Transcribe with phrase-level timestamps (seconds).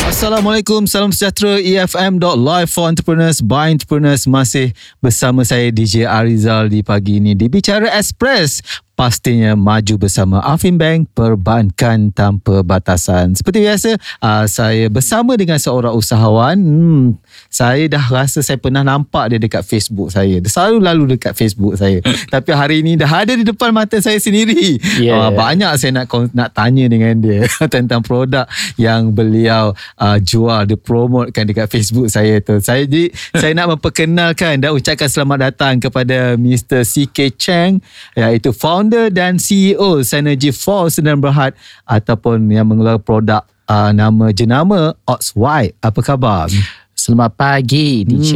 [0.05, 4.69] Assalamualaikum, salam sejahtera EFM.live for entrepreneurs by entrepreneurs masih
[5.01, 8.61] bersama saya DJ Arizal di pagi ini di Bicara Express
[8.93, 13.33] pastinya maju bersama Afin Bank Perbankan Tanpa Batasan.
[13.35, 16.55] Seperti biasa, uh, saya bersama dengan seorang usahawan.
[16.55, 17.17] Hmm,
[17.51, 20.39] saya dah rasa saya pernah nampak dia dekat Facebook saya.
[20.39, 21.99] Dia selalu lalu dekat Facebook saya.
[22.33, 24.79] Tapi hari ini dah ada di depan mata saya sendiri.
[25.01, 25.19] Yeah.
[25.19, 28.45] Uh, banyak saya nak nak tanya dengan dia tentang produk
[28.79, 32.61] yang beliau uh, jual, dia promotekan dekat Facebook saya tu.
[32.63, 36.85] Saya jadi saya nak memperkenalkan dan ucapkan selamat datang kepada Mr.
[36.85, 37.71] CK Cheng
[38.13, 41.53] iaitu founder dan CEO Synergy Force dan Berhad
[41.83, 45.75] ataupun yang mengeluarkan produk uh, nama jenama Ox White.
[45.79, 46.47] Apa khabar?
[46.93, 48.31] Selamat pagi DJ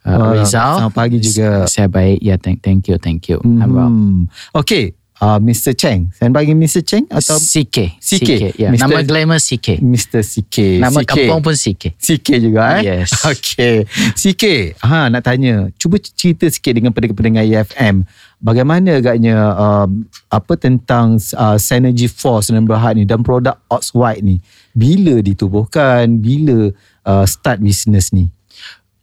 [0.00, 0.16] Hmm.
[0.16, 0.80] uh, Rizal.
[0.80, 1.68] selamat pagi juga.
[1.68, 2.18] Saya baik.
[2.24, 3.36] Ya, thank thank you, thank you.
[3.44, 3.92] I'm well.
[3.92, 4.24] Hmm.
[4.56, 5.76] Okay, uh, Mr.
[5.76, 6.08] Cheng.
[6.16, 6.82] Saya bagi Mr.
[6.82, 8.00] Cheng atau CK.
[8.00, 8.30] CK.
[8.56, 8.72] Ya.
[8.72, 8.88] Mr.
[8.88, 9.78] Nama glamour CK.
[9.84, 10.24] Mr.
[10.24, 10.56] CK.
[10.80, 11.08] Nama CK.
[11.12, 11.94] kampung pun CK.
[12.00, 12.82] CK juga eh?
[12.82, 13.12] Yes.
[13.30, 13.84] Okay.
[14.16, 15.68] CK, ha, nak tanya.
[15.76, 18.02] Cuba cerita sikit dengan pendengar-pendengar EFM.
[18.40, 24.24] Bagaimana agaknya um, apa tentang uh, Synergy Force dan Berhad ni dan produk Ox White
[24.24, 24.40] ni.
[24.72, 26.18] Bila ditubuhkan?
[26.18, 26.72] Bila
[27.04, 28.32] uh, start business ni?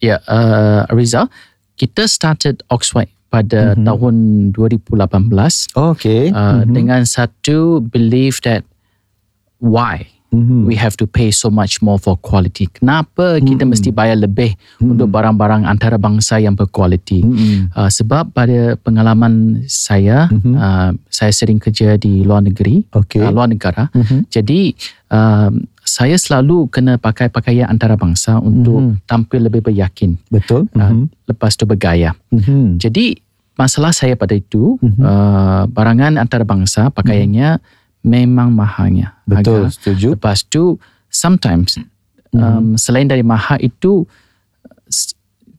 [0.01, 1.29] Ya, uh, Rizal.
[1.77, 3.83] Kita started Oxford pada Mhm.
[3.83, 4.15] tahun
[4.55, 6.31] 2018 Okay.
[6.31, 8.63] uh, dengan satu belief that
[9.59, 10.67] why Mhm.
[10.67, 12.67] we have to pay so much more for quality.
[12.67, 13.71] Kenapa kita Hmm.
[13.71, 17.23] mesti bayar lebih untuk barang-barang antarabangsa yang berkualiti?
[17.23, 17.71] Mm-mm.
[17.71, 20.53] Uh, sebab pada pengalaman saya, Mhm.
[20.53, 23.23] uh, saya sering kerja di luar negeri, Okay.
[23.23, 23.87] uh, luar negara.
[23.95, 24.27] Mhm.
[24.27, 24.75] Jadi
[25.07, 29.07] um, saya selalu kena pakai pakaian antarabangsa untuk Mhm.
[29.07, 30.19] tampil lebih beryakin.
[30.27, 30.67] Betul.
[30.75, 31.31] Uh, Mhm.
[31.31, 32.11] Lepas tu bergaya.
[32.27, 32.75] Mhm.
[32.83, 33.15] Jadi
[33.55, 34.99] masalah saya pada itu Mhm.
[34.99, 37.57] uh, barangan antarabangsa pakaiannya
[38.07, 39.19] memang mahalnya.
[39.27, 39.75] Betul, harga.
[39.75, 40.15] setuju.
[40.15, 40.79] Lepas tu
[41.11, 41.75] sometimes
[42.31, 44.07] um, selain dari mahal itu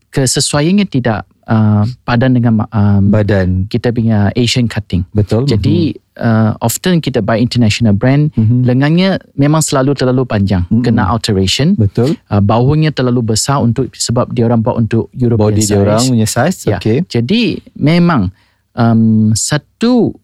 [0.08, 3.68] kesesuaiannya tidak uh, padan dengan um, Badan.
[3.68, 5.04] kita punya Asian cutting.
[5.12, 5.44] Betul.
[5.44, 8.64] Jadi uh, often kita buy international brand Mhm.
[8.64, 10.80] lengannya memang selalu terlalu panjang Mhm.
[10.80, 11.76] kena alteration.
[11.76, 12.16] Betul.
[12.32, 15.70] Uh, bahunya terlalu besar untuk sebab dia orang buat untuk European Body size.
[15.70, 16.58] dia orang punya size.
[16.64, 16.78] Ya.
[16.80, 17.04] Okay.
[17.04, 18.32] Jadi memang
[18.72, 20.16] um, satu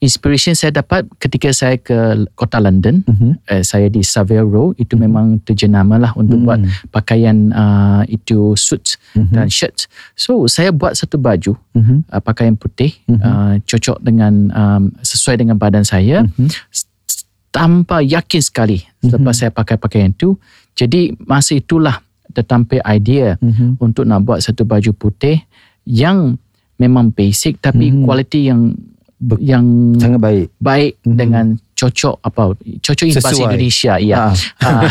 [0.00, 3.04] inspiration saya dapat ketika saya ke kota London.
[3.04, 3.36] Mhm.
[3.44, 6.44] Uh, saya di Savile Row itu memang terjenama lah untuk Mhm.
[6.48, 9.32] buat pakaian uh, itu suit Mhm.
[9.36, 9.84] dan shirt.
[10.16, 12.08] So saya buat satu baju Mhm.
[12.08, 13.20] uh, pakaian putih Mhm.
[13.20, 16.48] uh, cocok dengan um, sesuai dengan badan saya Mhm.
[16.72, 16.88] S-
[17.52, 20.38] tanpa yakin sekali selepas saya pakai pakaian itu.
[20.72, 22.00] Jadi masa itulah
[22.30, 23.76] tertampil idea Mhm.
[23.82, 25.44] untuk nak buat satu baju putih
[25.84, 26.38] yang
[26.78, 28.06] memang basic tapi Mhm.
[28.06, 28.72] kualiti yang
[29.38, 30.48] yang Sangat baik.
[30.58, 31.16] baik Mhm.
[31.16, 31.46] dengan
[31.80, 32.42] cocok apa
[32.78, 33.40] cocok in bahasa.
[33.40, 34.34] Indonesia ya Ah.
[34.60, 34.84] Ah.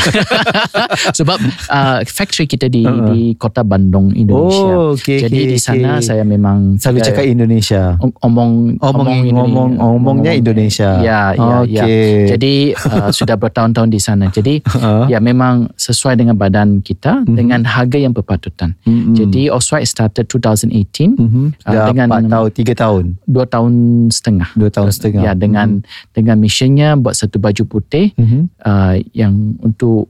[1.14, 3.08] sebab uh, factory kita di Uh-uh.
[3.08, 6.08] di kota Bandung Indonesia Oh, okay, jadi okay, di sana okay.
[6.08, 7.84] saya memang Selalu saya cakap Indonesia.
[8.00, 9.34] om- omong Omong, Indonesia.
[9.36, 10.90] ngomong, omongnya Indonesia.
[11.00, 12.26] ya ya ya Okay.
[12.28, 15.06] jadi uh, sudah bertahun-tahun di sana jadi Ah.
[15.06, 17.36] ya memang sesuai dengan badan kita Mhm.
[17.36, 19.14] dengan harga yang berpatutan Mm-mm.
[19.14, 21.46] jadi Oswald started 2018 Mhm.
[21.62, 23.04] Ah, Dah dengan- empat tahun, tiga tahun.
[23.26, 23.74] dua tahun
[24.10, 25.22] setengah Dua tahun setengah.
[25.22, 28.40] ya dengan dengan missionnya buat satu baju putih Mhm.
[28.62, 30.08] uh, yang untuk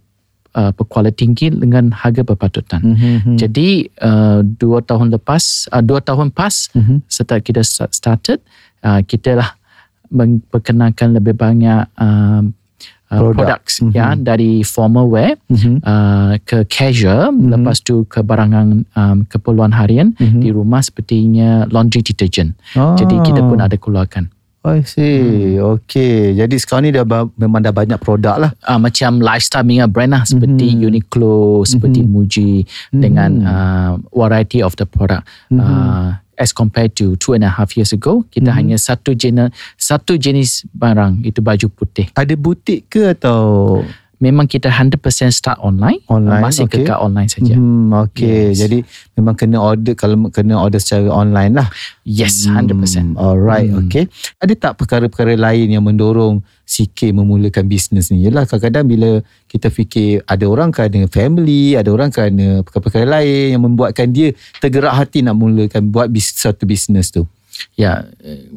[0.51, 2.81] uh, berkualiti tinggi dengan harga berpatutan.
[2.81, 3.37] Mhm.
[3.37, 7.05] Jadi uh, dua tahun lepas, uh, dua tahun pas Mhm.
[7.05, 8.39] setelah kita start- started,
[8.81, 9.49] uh, kita lah
[10.09, 12.51] memperkenalkan lebih banyak um,
[13.09, 13.37] uh, Produk.
[13.37, 13.91] products Mhm.
[13.93, 15.81] ya dari formal wear Mhm.
[15.81, 17.49] uh, ke casual, Mhm.
[17.53, 20.41] lepas tu ke barangan um, keperluan harian Mhm.
[20.41, 22.57] di rumah sepertinya laundry detergent.
[22.73, 23.65] Jadi kita pun Ah.
[23.65, 24.29] ada keluarkan.
[24.59, 25.55] I see.
[25.55, 25.79] Hmm.
[25.79, 26.35] Okay.
[26.35, 28.51] Jadi sekarang ni dah ba- memang dah banyak produk lah.
[28.67, 30.83] uh, macam lifestyle punya brand lah seperti Mhm.
[30.83, 32.09] Uniqlo, seperti Mhm.
[32.11, 32.51] Muji
[32.91, 32.99] Mhm.
[32.99, 35.23] dengan uh, variety of the product.
[35.47, 35.63] Mhm.
[35.63, 38.57] Uh, as compared to two and a half years ago, kita Mhm.
[38.59, 42.11] hanya satu jenis satu jenis barang itu baju putih.
[42.11, 43.79] Ada butik ke atau
[44.19, 44.99] memang kita 100%
[45.31, 46.83] start online, Online, masih okay.
[46.83, 47.55] kekal online saja.
[47.55, 48.51] Hmm, okay.
[48.51, 48.67] Yes.
[48.67, 48.83] Jadi
[49.15, 51.71] memang kena order kalau kena order secara online lah.
[52.03, 52.67] Yes, 100%.
[52.69, 53.87] Hmm, alright, Hmm.
[53.87, 54.11] okay.
[54.43, 58.27] Ada tak perkara-perkara lain yang mendorong CK memulakan bisnes ni?
[58.27, 59.09] Yelah kadang-kadang bila
[59.47, 64.93] kita fikir ada orang kerana family, ada orang kerana perkara-perkara lain yang membuatkan dia tergerak
[64.93, 67.23] hati nak mulakan buat bis, satu bisnes tu.
[67.75, 68.05] Ya,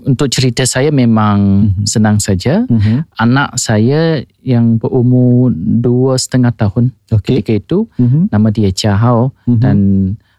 [0.02, 2.66] untuk cerita saya memang senang saja.
[2.66, 2.98] Mm-hmm.
[3.16, 7.40] Anak saya yang berumur dua setengah tahun Okay.
[7.42, 8.22] ketika itu, Mm-hmm.
[8.30, 9.58] nama dia Chia Hao Mhm.
[9.60, 9.78] dan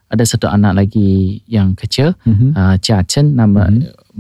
[0.09, 2.49] ada satu anak lagi yang kecil, Mm-hmm.
[2.53, 3.69] uh, Chia Chen, nama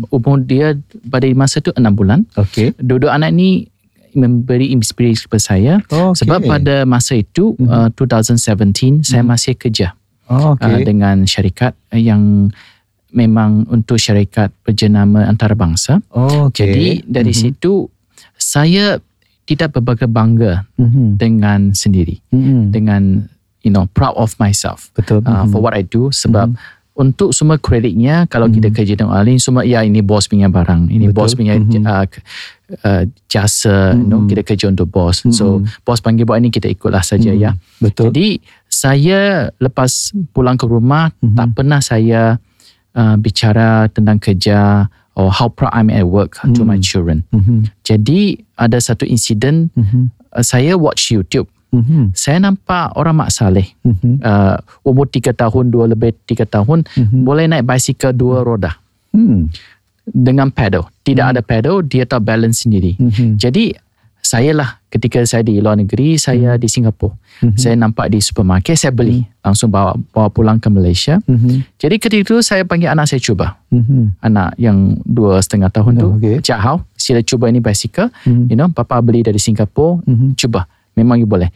[0.09, 0.73] umur dia
[1.05, 2.25] pada masa itu enam bulan.
[2.33, 2.73] Okay.
[2.81, 3.69] Dua-dua anak ni
[4.13, 6.21] memberi inspirasi kepada saya Okay.
[6.21, 9.97] sebab pada masa itu uh, 2017 saya masih kerja
[10.29, 10.85] Oh, uh, okay.
[10.85, 12.53] dengan syarikat yang
[13.13, 16.01] memang untuk syarikat berjenama antarabangsa.
[16.11, 16.65] oh, okay.
[16.67, 17.87] Jadi dari situ
[18.35, 18.97] saya
[19.43, 21.07] tidak berbagai bangga Mm-hmm.
[21.15, 22.61] dengan sendiri, Mm-hmm.
[22.69, 23.01] dengan
[23.61, 25.23] you know proud of myself Betul.
[25.23, 26.51] uh, for what I do sebab
[26.93, 30.89] untuk semua kreditnya kalau kita kerja dengan orang lain semua ya ini bos punya barang,
[30.89, 31.17] ini Betul.
[31.17, 31.81] bos punya Mhm.
[31.83, 32.05] uh,
[32.85, 34.29] uh, jasa, you know, Mhm.
[34.29, 35.25] kita kerja untuk bos.
[35.31, 37.39] So bos panggil buat ini kita ikutlah saja Mhm.
[37.39, 37.51] ya.
[37.79, 38.13] Betul.
[38.13, 38.37] Jadi
[38.69, 39.19] saya
[39.57, 41.33] lepas pulang ke rumah Mhm.
[41.33, 42.37] tak pernah saya
[42.93, 47.21] uh, bicara tentang kerja or how proud I'm at work to my children.
[47.29, 47.69] Mm-hmm.
[47.85, 50.03] Jadi ada satu insiden Mm-hmm.
[50.33, 51.45] uh, saya watch YouTube.
[51.73, 52.13] Mm-hmm.
[52.13, 54.21] Saya nampak orang Mak Saleh Mm-hmm.
[54.21, 57.21] uh, umur 3 tahun, dua lebih 3 tahun Mhm.
[57.25, 58.77] boleh naik basikal dua roda
[59.13, 59.53] Hmm.
[60.03, 60.89] dengan pedal.
[61.05, 62.97] Tidak ada pedal, dia tahu balance sendiri.
[62.97, 63.37] Mhm.
[63.37, 63.77] Jadi
[64.23, 67.11] saya lah ketika saya di luar negeri, saya di Singapura.
[67.43, 67.59] Mhm.
[67.59, 69.27] Saya nampak di supermarket, saya beli.
[69.43, 71.19] Langsung bawa bawa pulang ke Malaysia.
[71.27, 71.75] Mhm.
[71.75, 73.59] Jadi ketika itu saya panggil anak saya cuba.
[73.67, 74.23] Mhm.
[74.23, 76.07] Anak yang dua setengah tahun tu.
[76.07, 76.39] Oh, okay.
[76.39, 78.07] Cak Hao, sila cuba ini basikal.
[78.23, 78.47] Mhm.
[78.47, 79.99] You know, papa beli dari Singapura.
[80.07, 80.39] Mhm.
[80.39, 80.71] Cuba.
[80.95, 81.51] Memang you boleh.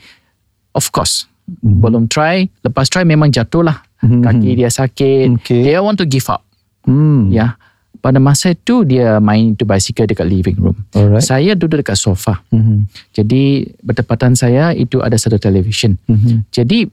[0.75, 1.23] Of course.
[1.47, 1.79] Mhm.
[1.79, 2.51] Belum try.
[2.67, 3.79] Lepas try memang jatuh lah.
[4.03, 4.21] Mhm.
[4.27, 5.39] Kaki dia sakit.
[5.39, 5.71] Okay.
[5.71, 6.43] Dia want to give up.
[6.83, 7.31] Hmm.
[7.31, 7.55] Ya.
[7.97, 10.77] Pada masa itu dia main tu basikal dekat living room.
[10.93, 11.25] Alright.
[11.25, 12.45] Saya duduk dekat sofa.
[12.53, 12.85] Mhm.
[13.11, 15.97] Jadi bertepatan saya itu ada satu television.
[16.05, 16.45] Mhm.
[16.53, 16.85] Jadi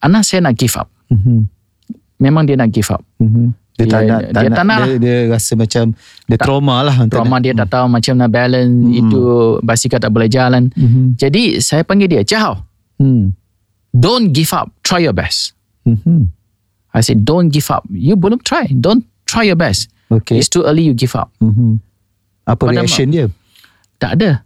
[0.00, 0.86] anak saya nak give up.
[1.10, 1.50] Mhm.
[2.22, 3.02] Memang dia nak give up.
[3.18, 3.50] Mhm.
[3.72, 5.84] Dia, tak Dia- tak dia nak, tak nak dia, dia rasa macam
[6.28, 6.96] dia trauma lah.
[7.02, 9.22] tak Trauma dia tak tahu macam nak balance itu
[9.60, 10.70] basikal tak boleh jalan.
[10.70, 11.18] Mhm.
[11.18, 12.62] Jadi saya panggil dia, "Jahau,
[13.00, 13.32] Hmm.
[13.90, 14.70] don't give up.
[14.84, 16.30] Try your best." Mhm.
[16.92, 17.82] I said, "Don't give up.
[17.88, 18.70] You belum try.
[18.70, 19.88] Don't try your best.
[20.20, 20.36] Okay.
[20.36, 21.80] It's too early you give up." Mhm.
[22.44, 23.26] Apa Pada reaction dia?
[23.96, 24.42] Tak ada.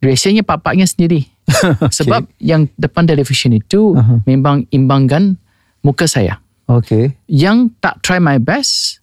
[0.00, 1.26] Reaksinya papaknya sendiri.
[1.98, 4.22] Sebab yang depan television itu Aha.
[4.26, 5.38] memang imbangkan
[5.82, 6.38] muka saya.
[6.66, 7.14] Okay.
[7.30, 8.98] Yang tak try my best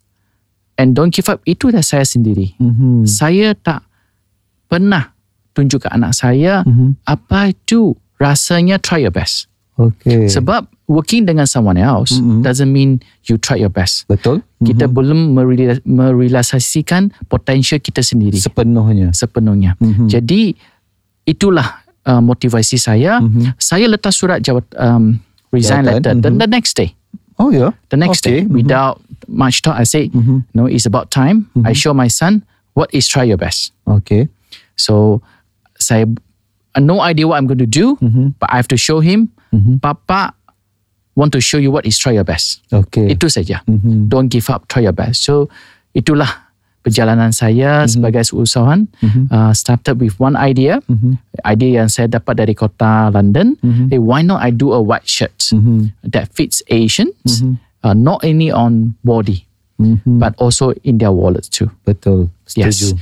[0.76, 2.52] and don't give up itu dah saya sendiri.
[2.60, 3.08] Mhm.
[3.08, 3.84] Saya tak
[4.68, 5.12] pernah
[5.54, 6.98] tunjuk ke anak saya Mhm.
[7.06, 9.46] apa itu rasanya try your best.
[9.76, 10.28] Okay.
[10.30, 12.44] Sebab working dengan someone else Mhm.
[12.44, 14.04] doesn't mean you try your best.
[14.04, 14.44] Betul.
[14.60, 19.08] Kita belum merela- merealisasikan potensial kita sendiri Sepenuhnya.
[19.16, 19.76] sepenuhnya.
[19.80, 20.08] Mhm.
[20.08, 20.52] Jadi
[21.24, 23.16] itulah uh, motivasi saya.
[23.20, 23.56] Mhm.
[23.56, 25.16] Saya letak surat jawat um,
[25.48, 26.38] resign Jawatan, letter the, mhm.
[26.40, 26.92] the next day.
[27.40, 27.72] Oh ya.
[27.88, 28.52] The next Okay, day mhm.
[28.52, 30.44] without much thought I say Mhm.
[30.52, 31.48] no it's about time.
[31.64, 32.44] I show my son
[32.76, 33.72] what is try your best.
[33.88, 34.28] Okay.
[34.76, 35.24] So
[35.80, 36.04] saya
[36.76, 38.36] no idea what I'm going to do, Mhm.
[38.36, 39.32] but I have to show him.
[39.48, 39.80] Mhm.
[39.80, 40.36] Papa
[41.14, 42.60] want to show you what is try your best.
[42.70, 43.10] Okay.
[43.10, 43.62] Itu saja.
[43.66, 44.10] Mhm.
[44.10, 45.22] Don't give up, try your best.
[45.26, 45.48] So
[45.94, 46.28] itulah
[46.84, 48.86] perjalanan saya sebagai usahawan.
[49.32, 51.16] Uh, started with one idea, Mhm.
[51.48, 53.56] idea yang saya dapat dari kota London.
[53.64, 53.88] Mhm.
[53.88, 55.96] Hey, why not I do a white shirt Mhm.
[56.04, 57.56] that fits Asians, Mhm.
[57.88, 59.48] uh, not only on body
[59.80, 60.20] Mhm.
[60.20, 61.72] but also in their wallets too.
[61.88, 62.28] Betul.
[62.52, 63.00] Yes, Setuju.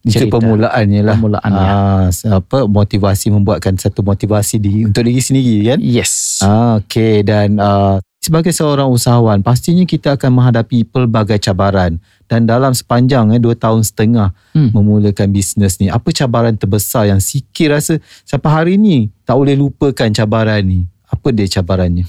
[0.00, 0.32] Itulah Itu cerita.
[0.32, 1.16] permulaannya lah.
[1.16, 1.66] Permulaannya.
[1.66, 5.78] Ah, apa motivasi membuatkan satu motivasi di untuk diri sendiri kan?
[5.78, 6.40] Yes.
[6.40, 11.96] Ah, okay dan uh, sebagai seorang usahawan pastinya kita akan menghadapi pelbagai cabaran
[12.28, 14.68] dan dalam sepanjang eh dua tahun setengah Hmm.
[14.76, 20.10] memulakan bisnes ni apa cabaran terbesar yang Siki rasa sampai hari ni tak boleh lupakan
[20.10, 22.04] cabaran ni apa dia cabarannya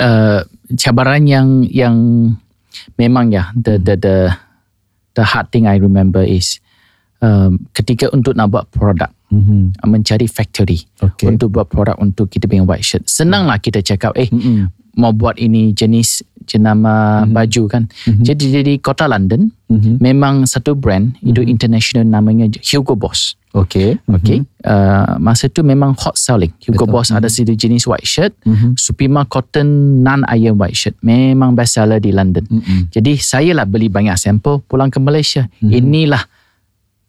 [0.00, 0.40] uh,
[0.82, 1.96] cabaran yang yang
[2.96, 4.16] memang ya the the the
[5.14, 6.62] the hard thing I remember is
[7.20, 9.80] um, ketika untuk nak buat produk mm-hmm.
[9.80, 11.28] uh, mencari factory Okay.
[11.30, 14.68] untuk buat produk untuk kita punya white shirt senanglah kita cakap eh Mm-mm.
[14.96, 20.02] mau buat ini jenis jenama baju kan jadi di kota London Mhm.
[20.02, 24.42] memang satu brand itu international namanya Hugo Boss okay Okay.
[24.66, 26.50] Uh, masa tu memang hot selling.
[26.66, 26.92] Hugo Betul.
[26.92, 28.34] Boss ada satu jenis white shirt.
[28.44, 28.76] Mhm.
[28.76, 29.64] Supima Cotton
[30.04, 30.92] non-iron white shirt.
[31.00, 32.44] Memang best seller di London.
[32.50, 32.92] Mm-mm.
[32.92, 35.48] Jadi saya lah beli banyak sampel pulang ke Malaysia.
[35.62, 36.20] Inilah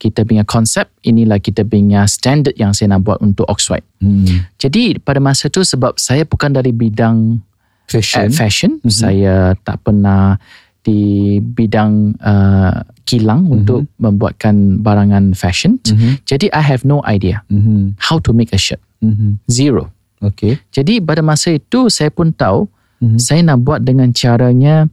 [0.02, 3.86] kita punya konsep, inilah kita punya standard yang saya nak buat untuk Oxwhite.
[4.02, 4.50] Hmm.
[4.58, 7.38] Jadi pada masa tu sebab saya bukan dari bidang
[7.86, 8.32] Fashion.
[8.32, 8.90] fashion, fashion mm-hmm.
[8.90, 10.40] saya tak pernah
[10.82, 13.56] di bidang uh, kilang mm-hmm.
[13.62, 15.78] untuk membuatkan barangan fashion.
[15.86, 16.24] Mhm.
[16.26, 18.00] Jadi I have no idea Mhm.
[18.00, 18.80] how to make a shirt.
[19.04, 19.44] Mhm.
[19.46, 19.92] Zero.
[20.24, 20.58] Okay.
[20.72, 22.66] Jadi pada masa itu saya pun tahu
[23.04, 23.20] Mhm.
[23.20, 24.88] saya nak buat dengan caranya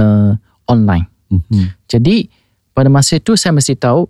[0.00, 0.34] uh,
[0.64, 1.06] online.
[1.28, 1.76] Mhm.
[1.86, 2.26] Jadi
[2.80, 4.08] pada masa itu saya mesti tahu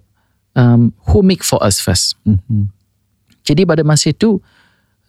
[0.55, 2.15] um, who make for us first.
[2.23, 2.71] Mhm.
[3.43, 4.39] Jadi pada masa itu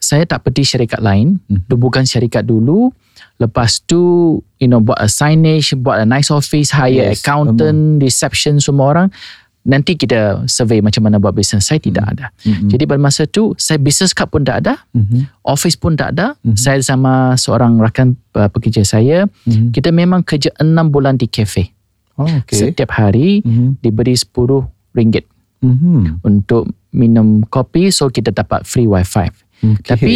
[0.01, 1.70] saya tak pergi syarikat lain, Mhm.
[1.70, 2.06] mm-hmm.
[2.10, 2.89] syarikat dulu.
[3.38, 4.01] Lepas tu
[4.58, 9.08] you know buat a signage, buat a nice office, hire Yes, accountant, reception semua orang.
[9.62, 11.70] Nanti kita survey macam mana buat bisnes.
[11.70, 12.34] Saya tidak ada.
[12.41, 12.74] Mhm.
[12.74, 15.30] Jadi pada masa tu saya business card pun tak ada, Mhm.
[15.46, 16.34] office pun tak ada.
[16.41, 16.58] Mhm.
[16.58, 19.70] Saya sama seorang rakan uh, pekerja saya, Mhm.
[19.70, 21.70] kita memang kerja enam bulan di kafe.
[22.23, 22.69] Oh, okay.
[22.69, 23.81] Setiap hari Mhm.
[23.81, 25.25] diberi 10 ringgit
[25.61, 26.25] Mhm.
[26.25, 29.29] untuk minum kopi so kita dapat free wifi.
[29.61, 29.83] Okay.
[29.85, 30.13] Tapi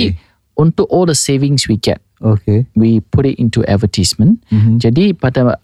[0.57, 2.65] untuk all the savings we get, Okay.
[2.73, 4.41] we put it into advertisement.
[4.49, 4.81] Mhm.
[4.81, 5.59] Jadi pada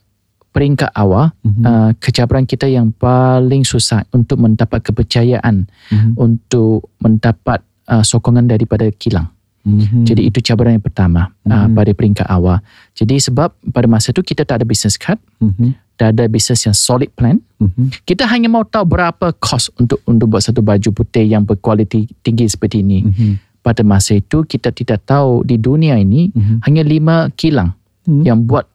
[0.52, 1.64] peringkat awal, Mhm.
[1.64, 6.20] uh, kecabaran kita yang paling susah untuk mendapat kepercayaan, Mhm.
[6.20, 9.28] untuk mendapat uh, sokongan daripada kilang.
[9.68, 10.08] Mhm.
[10.08, 11.76] Jadi itu cabaran yang pertama uh, Mhm.
[11.76, 12.64] pada peringkat awal.
[12.96, 15.76] Jadi sebab pada masa itu kita tak ada business card, Mhm.
[16.02, 17.38] Tak ada business yang solid plan.
[17.62, 18.02] Mhm.
[18.10, 22.50] Kita hanya mau tahu berapa cost untuk untuk buat satu baju putih yang berkualiti tinggi
[22.50, 23.06] seperti ini.
[23.06, 23.62] Mhm.
[23.62, 26.66] Pada masa itu kita tidak tahu di dunia ini Mhm.
[26.66, 27.78] hanya lima kilang
[28.10, 28.24] Mhm.
[28.26, 28.66] yang buat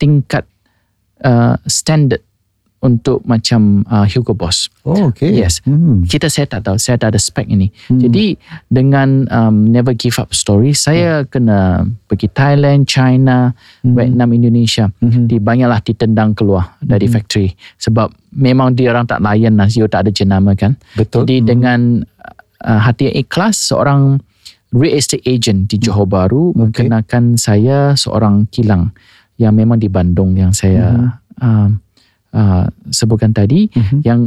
[0.00, 0.48] tingkat
[1.20, 2.24] uh, standard
[2.82, 4.66] untuk macam uh, Hugo Boss.
[4.82, 5.30] Oh, okay.
[5.30, 5.62] Yes.
[5.62, 6.02] Mhm.
[6.10, 7.70] Kita saya tak tahu, saya tak ada spek ini.
[7.86, 8.02] Hmm.
[8.02, 8.34] Jadi
[8.66, 13.54] dengan um, never give up story, saya kena pergi Thailand, China,
[13.86, 13.94] Hmm.
[13.94, 14.90] Vietnam, Indonesia.
[14.98, 15.30] Mhm.
[15.30, 17.14] Di banyaklah ditendang keluar dari Hmm.
[17.14, 20.74] factory sebab memang dia orang tak layan lah, you tak ada jenama kan.
[20.98, 21.22] Betul.
[21.26, 21.46] Jadi Mhm.
[21.46, 21.80] dengan
[22.62, 24.22] uh, hati yang ikhlas seorang
[24.70, 26.70] real estate agent di Johor Bahru Hmm.
[26.70, 26.86] Okay.
[26.86, 28.90] mengenakan saya seorang kilang
[29.38, 31.81] yang memang di Bandung yang saya um,
[32.32, 33.98] uh, sebutkan tadi Mhm.
[34.02, 34.20] yang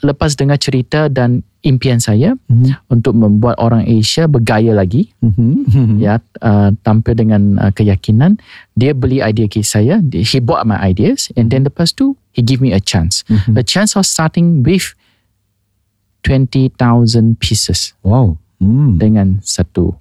[0.00, 2.88] lepas dengar cerita dan impian saya Mhm.
[2.88, 6.00] untuk membuat orang Asia bergaya lagi Mhm.
[6.00, 8.40] ya uh, tampil dengan uh, keyakinan
[8.72, 12.64] dia beli idea ke saya he bought my ideas and then lepas tu he give
[12.64, 13.52] me a chance Mhm.
[13.58, 14.96] a chance of starting with
[16.22, 18.38] 20,000 pieces Wow.
[18.56, 18.96] Hmm.
[18.96, 19.94] dengan satu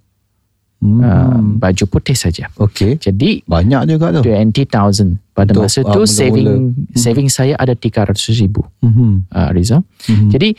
[0.86, 1.02] Hmm.
[1.02, 3.02] uh, baju putih saja Okay.
[3.02, 4.22] jadi Banyak juga tu.
[4.22, 6.06] 20,000 pada Untuk, masa uh, tu mula-mula.
[6.06, 6.50] saving
[6.94, 9.26] saving saya ada 300 ribu Mhm.
[9.34, 10.30] uh, Rizal Mhm.
[10.30, 10.50] Jadi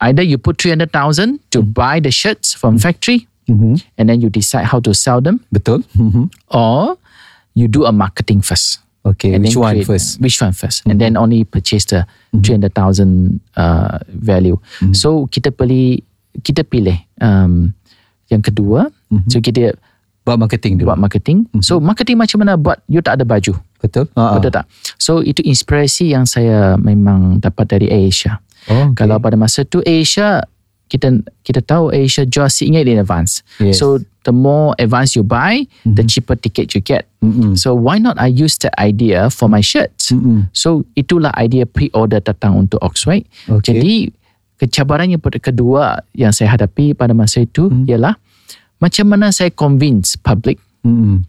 [0.00, 3.78] either you put 300,000 to buy the shirts from factory Mhm.
[3.98, 5.84] and then you decide how to sell them Betul.
[5.94, 6.30] Mhm.
[6.50, 6.96] or
[7.54, 8.80] you do a marketing first.
[9.02, 9.34] Okay.
[9.34, 10.22] and Which one create- first?
[10.22, 12.06] Which one 1st And then only purchase the
[12.38, 14.62] 300,000 uh, value.
[14.78, 14.94] Mhm.
[14.94, 16.06] So kita pilih
[16.38, 17.74] kita pilih um,
[18.32, 18.88] yang kedua.
[19.12, 19.28] Mhm.
[19.28, 19.76] So kita
[20.22, 20.94] Buat marketing dulu.
[20.94, 21.50] buat marketing.
[21.60, 23.58] So marketing macam mana buat you tak ada baju.
[23.82, 24.06] Betul.
[24.14, 24.38] Ah.
[24.38, 24.70] Betul tak?
[24.94, 28.38] So itu inspirasi yang saya memang dapat dari Asia.
[28.70, 29.02] Oh, okay.
[29.02, 30.46] Kalau pada masa tu Asia
[30.86, 31.10] kita
[31.42, 33.42] kita tahu Asia jual seatnya in advance.
[33.58, 33.82] Yes.
[33.82, 36.06] So the more advance you buy, the Mhm.
[36.06, 37.10] cheaper ticket you get.
[37.18, 37.58] Mhm.
[37.58, 40.14] So why not I use that idea for my shirts?
[40.14, 40.54] Mhm.
[40.54, 43.26] So itulah idea pre-order datang untuk Oxwhite.
[43.50, 43.74] Okay.
[43.74, 43.94] Jadi
[44.62, 47.90] kecabaran yang kedua yang saya hadapi pada masa itu Mhm.
[47.90, 48.14] ialah
[48.78, 51.26] macam mana saya convince public Mhm.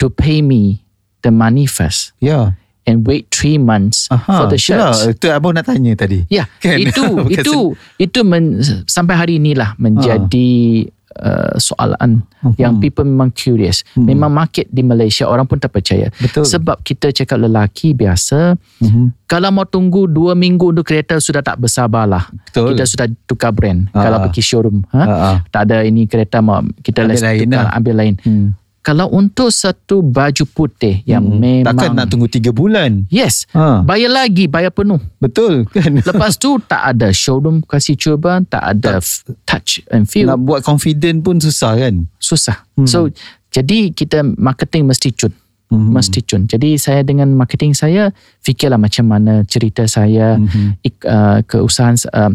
[0.00, 0.80] to pay me
[1.20, 2.56] the money first Ya.
[2.88, 4.96] and wait three months for the itulah.
[4.96, 5.12] shirts.
[5.12, 6.24] Itu abang nak tanya tadi.
[6.32, 6.80] Ya, Kan?
[6.80, 7.04] itu
[7.36, 12.54] itu itu men, sampai hari inilah menjadi uh, soalan Mhm.
[12.56, 13.82] yang people memang curious.
[13.92, 14.06] Mhm.
[14.06, 16.08] Memang market di Malaysia orang pun tak percaya.
[16.14, 16.46] Betul.
[16.46, 19.26] Sebab kita cakap lelaki biasa, Mhm.
[19.26, 22.30] kalau mau tunggu dua minggu untuk kereta sudah tak bersabarlah.
[22.46, 22.72] Betul.
[22.72, 23.90] Kita sudah tukar brand.
[23.90, 24.02] Ah.
[24.02, 25.00] Kalau pergi showroom, ha?
[25.00, 25.36] Ah, ah.
[25.48, 27.72] tak ada ini kereta mau kita Ambil lain tukar, lah.
[27.74, 28.14] ambil lain.
[28.22, 28.46] Hmm.
[28.80, 31.36] Kalau untuk satu baju putih yang Hmm.
[31.36, 33.04] memang Takkan nak tunggu tiga bulan.
[33.06, 33.84] Yes, Ha.
[33.84, 34.96] bayar lagi, bayar penuh.
[35.16, 36.00] Betul kan?
[36.08, 40.26] Lepas tu tak ada showroom kasih cuba, tak ada f- touch and feel.
[40.26, 42.08] nak buat confident pun susah kan?
[42.16, 42.64] Susah.
[42.72, 42.88] Hmm.
[42.88, 43.12] So
[43.50, 45.36] jadi kita marketing mesti cun.
[45.68, 45.90] Mhm.
[45.92, 46.42] Mesti cun.
[46.44, 48.10] Jadi saya dengan marketing saya
[48.40, 50.80] fikirlah macam mana cerita saya Mhm.
[50.80, 52.32] ik, uh, keusahaan uh,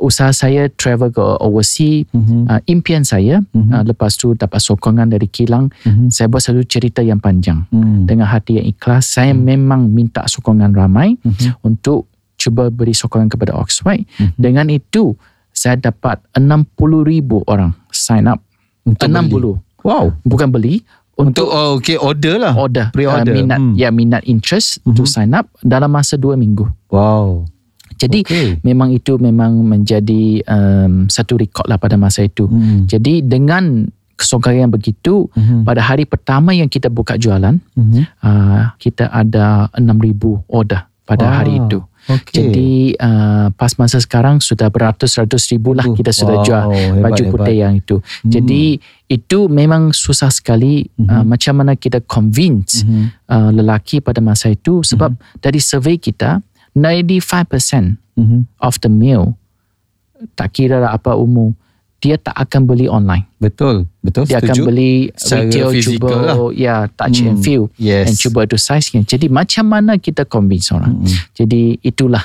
[0.00, 2.48] usaha saya travel ke overseas Mhm.
[2.48, 3.70] uh, impian saya Mhm.
[3.70, 6.08] uh, lepas tu dapat sokongan dari kilang Mhm.
[6.08, 8.08] saya buat satu cerita yang panjang Hmm.
[8.08, 11.60] dengan hati yang ikhlas saya memang minta sokongan ramai Mhm.
[11.62, 14.00] untuk cuba beri sokongan kepada Oxford.
[14.16, 14.32] Mhm.
[14.34, 15.12] Dengan itu,
[15.52, 18.40] saya dapat 60 ribu orang sign up.
[18.88, 19.60] Untuk 60.
[19.84, 20.16] Wow.
[20.24, 20.80] Bukan beli,
[21.20, 22.56] Untuk oh, okay order lah.
[22.56, 23.36] order, pre-order.
[23.36, 23.76] Uh, minat, Hmm.
[23.76, 24.96] ya minat interest Mhm.
[24.96, 26.64] to sign up dalam masa dua minggu.
[26.88, 27.44] Wow.
[28.00, 28.48] Jadi Okay.
[28.64, 32.48] memang itu memang menjadi um, satu rekod lah pada masa itu.
[32.48, 32.88] Hmm.
[32.88, 33.84] Jadi dengan
[34.16, 35.64] kesokongan yang begitu, Mhm.
[35.64, 38.00] pada hari pertama yang kita buka jualan, Mhm.
[38.20, 41.34] uh, kita ada 6,000 order pada Wow.
[41.34, 41.78] hari itu.
[42.00, 42.32] Okay.
[42.32, 47.02] Jadi uh, pas masa sekarang sudah beratus-ratus ribu lah Uh, kita sudah wow, jual hebat,
[47.02, 47.32] baju hebat.
[47.36, 47.96] putih yang itu.
[48.00, 48.30] Hmm.
[48.30, 48.62] Jadi
[49.04, 53.04] itu memang susah sekali uh, macam mana kita convince Mhm.
[53.26, 56.40] uh, lelaki pada masa itu sebab dari survey kita
[56.74, 58.46] 95% Mhm.
[58.60, 59.34] of the male
[60.36, 61.56] tak kira lah apa umur
[62.00, 63.28] dia tak akan beli online.
[63.36, 63.84] Betul.
[64.00, 64.24] Betul.
[64.24, 64.64] Dia setuju.
[64.64, 66.36] akan beli Secara retail cuba lah.
[66.56, 68.08] ya touch and Hmm, feel yes.
[68.08, 69.04] and cuba tu size-nya.
[69.04, 70.96] Jadi macam mana kita convince orang.
[70.96, 71.12] Hmm.
[71.36, 72.24] Jadi itulah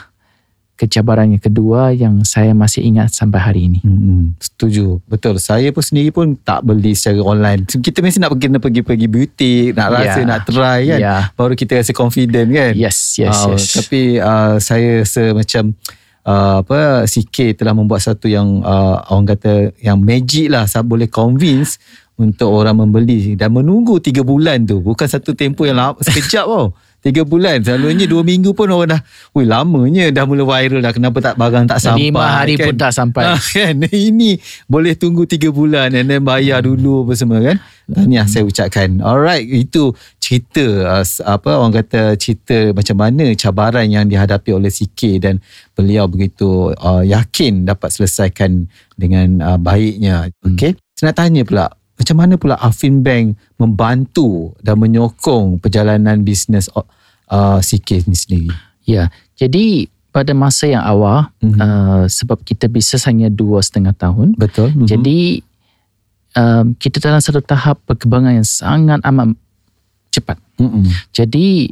[0.75, 3.79] kecabaran yang kedua yang saya masih ingat sampai hari ini.
[3.79, 4.99] Hmm, setuju.
[5.07, 5.39] Betul.
[5.39, 7.63] Saya pun sendiri pun tak beli secara online.
[7.63, 10.27] Kita mesti nak pergi nak pergi-pergi butik, nak rasa, Ya.
[10.27, 10.99] nak try kan.
[10.99, 11.17] Ya.
[11.33, 12.71] Baru kita rasa confident kan.
[12.75, 13.71] Yes, yes, Ah, yes.
[13.71, 15.63] Tapi uh, saya rasa macam
[16.27, 21.07] uh, apa CK telah membuat satu yang uh, orang kata yang magic lah saya boleh
[21.07, 21.79] convince
[22.15, 26.71] untuk orang membeli dan menunggu tiga bulan tu bukan satu tempoh yang lama, sekejap tau
[27.05, 27.61] tiga bulan.
[27.61, 29.01] Selalunya dua minggu pun orang dah
[29.37, 30.89] wih lamanya dah mula viral dah.
[30.89, 32.09] Kenapa tak barang tak sampai?
[32.09, 33.23] Lima hari pun tak sampai.
[33.29, 33.77] Ah, kan?
[34.09, 37.61] Ini boleh tunggu tiga bulan and then bayar dulu apa semua kan?
[37.85, 38.97] Tahniah saya ucapkan.
[39.05, 44.73] Alright itu cerita uh, s- apa orang kata cerita macam mana cabaran yang dihadapi oleh
[44.73, 45.37] CK dan
[45.77, 48.65] beliau begitu uh, yakin dapat selesaikan
[48.97, 50.33] dengan uh, baiknya.
[50.41, 50.73] Okey?
[50.97, 57.59] Saya nak tanya pula macam mana pula Afin Bank membantu dan menyokong perjalanan bisnes uh,
[57.59, 58.51] CK ni sendiri
[58.85, 61.57] Ya, jadi pada masa yang awal Mhm.
[61.57, 64.85] uh, sebab kita bisnes hanya dua setengah tahun, betul Mhm.
[64.85, 65.19] jadi
[66.35, 69.33] um, kita dalam satu tahap perkembangan yang sangat amat
[70.11, 70.37] cepat.
[70.55, 70.87] Mm-mm.
[71.11, 71.71] Jadi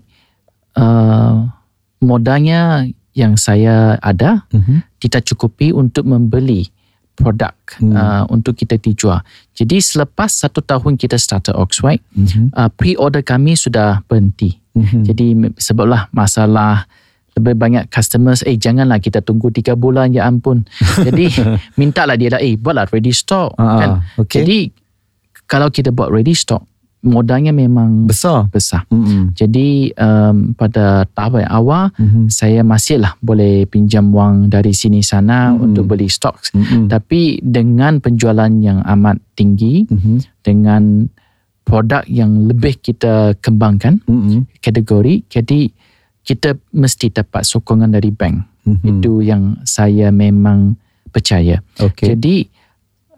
[0.76, 1.48] uh,
[2.00, 4.84] modalnya yang saya ada Mhm.
[5.00, 6.68] tidak cukupi untuk membeli
[7.14, 7.94] produk Hmm.
[7.94, 9.22] uh, untuk kita dijual.
[9.54, 12.54] Jadi selepas satu tahun kita started Oxwhite, Mhm.
[12.54, 14.58] uh, pre-order kami sudah berhenti.
[14.74, 15.00] Mhm.
[15.06, 15.26] Jadi
[15.58, 16.86] sebablah masalah
[17.34, 20.66] lebih banyak customers, eh janganlah kita tunggu tiga bulan, ya ampun.
[21.06, 21.34] Jadi
[21.82, 23.58] mintalah dia lah, eh buatlah ready stock.
[23.58, 23.90] Ah, kan?
[24.22, 24.46] okay.
[24.46, 24.60] Jadi
[25.50, 26.62] kalau kita buat ready stock,
[27.04, 28.88] modalnya memang besar besar.
[28.88, 29.36] Mm-mm.
[29.36, 32.32] Jadi um, pada tahap yang awal, Mhm.
[32.32, 35.68] saya masihlah boleh pinjam wang dari sini sana Hmm.
[35.70, 36.40] untuk beli stok.
[36.56, 36.88] Mm-mm.
[36.88, 40.16] Tapi dengan penjualan yang amat tinggi, Mhm.
[40.42, 41.12] dengan
[41.68, 44.48] produk yang lebih kita kembangkan, Mm-mm.
[44.64, 45.60] kategori, jadi
[46.24, 48.48] kita mesti dapat sokongan dari bank.
[48.64, 48.80] Mhm.
[48.80, 50.80] Itu yang saya memang
[51.12, 51.60] percaya.
[51.76, 52.16] Okay.
[52.16, 52.48] Jadi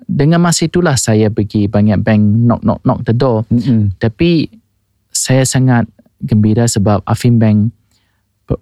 [0.06, 3.44] dengan masa itulah saya pergi banyak bank knock knock knock the door.
[3.50, 3.94] Mm-mm.
[3.98, 4.48] Tapi
[5.10, 5.90] saya sangat
[6.22, 7.74] gembira sebab Afin Bank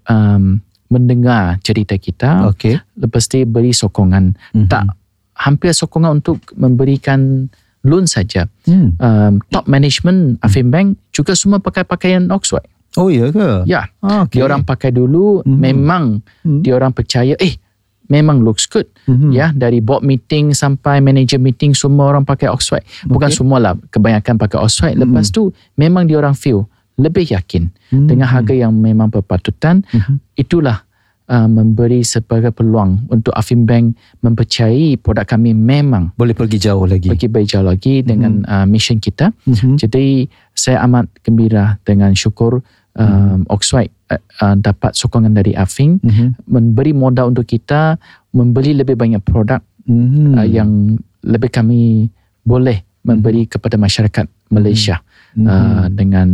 [0.08, 2.48] um, mendengar cerita kita.
[2.54, 2.78] Okay.
[2.96, 4.38] Lepas tu beri sokongan.
[4.54, 4.68] Mhm.
[4.70, 4.84] Tak
[5.34, 7.50] hampir sokongan untuk memberikan
[7.84, 8.48] loan saja.
[8.64, 8.96] Hmm.
[8.96, 12.64] Um, top management Afin Bank juga semua pakai pakaian Oxford.
[12.94, 13.66] Oh ya ke?
[13.66, 14.38] Ya, Ah, okay.
[14.38, 15.58] dia orang pakai dulu Mhm.
[15.58, 16.04] memang
[16.46, 16.62] Mhm.
[16.62, 17.58] dia orang percaya eh
[18.14, 18.86] memang looks good.
[19.10, 19.34] Mhm.
[19.34, 22.86] Ya, dari board meeting sampai manager meeting semua orang pakai Oxford.
[23.04, 23.38] Bukan Okay.
[23.42, 24.94] semua lah, kebanyakan pakai Oxford.
[24.94, 28.06] Lepas tu memang dia orang feel lebih yakin Mhm.
[28.06, 29.82] dengan harga yang memang berpatutan.
[29.90, 30.22] Mhm.
[30.38, 30.86] Itulah
[31.24, 37.08] uh, memberi sebagai peluang untuk Afin Bank mempercayai produk kami memang Boleh pergi jauh lagi.
[37.08, 39.32] pergi lebih jauh lagi dengan uh, mission kita.
[39.48, 39.80] Mhm.
[39.80, 42.60] Jadi saya amat gembira dengan syukur
[42.94, 46.48] um, Oxwhite uh, dapat sokongan dari Afin Mhm.
[46.50, 47.96] memberi modal untuk kita
[48.34, 50.34] membeli lebih banyak produk Mhm.
[50.36, 50.70] uh, yang
[51.24, 52.10] lebih kami
[52.44, 55.00] boleh memberi kepada masyarakat Malaysia
[55.36, 55.46] Mhm.
[55.48, 56.30] uh, dengan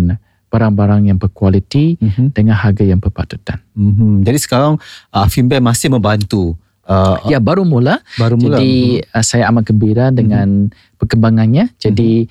[0.50, 2.34] barang-barang yang berkualiti Mhm.
[2.34, 3.62] dengan harga yang berpatutan.
[3.78, 4.26] Mhm.
[4.26, 4.82] Jadi sekarang
[5.14, 6.58] uh, Fimban masih membantu
[6.90, 8.58] uh, Ya baru mula baru mula.
[8.58, 11.70] Jadi uh, saya amat gembira dengan perkembangannya.
[11.78, 12.26] Jadi